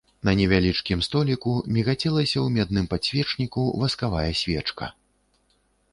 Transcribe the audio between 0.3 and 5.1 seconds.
невялічкім століку мігацелася ў медным падсвечніку васковая свечка.